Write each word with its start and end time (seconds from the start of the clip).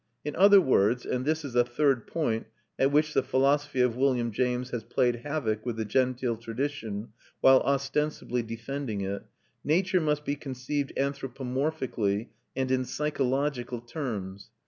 In 0.25 0.35
other 0.35 0.59
words 0.59 1.05
and 1.05 1.25
this 1.25 1.45
is 1.45 1.53
a 1.53 1.63
third 1.63 2.07
point 2.07 2.47
at 2.79 2.91
which 2.91 3.13
the 3.13 3.21
philosophy 3.21 3.81
of 3.81 3.95
William 3.95 4.31
James 4.31 4.71
has 4.71 4.83
played 4.83 5.17
havoc 5.17 5.63
with 5.63 5.75
the 5.75 5.85
genteel 5.85 6.37
tradition, 6.37 7.09
while 7.39 7.59
ostensibly 7.59 8.41
defending 8.41 9.01
it 9.01 9.21
nature 9.63 10.01
must 10.01 10.25
be 10.25 10.35
conceived 10.35 10.91
anthropomorphically 10.97 12.29
and 12.55 12.71
in 12.71 12.83
psychological 12.83 13.79
terms. 13.79 14.49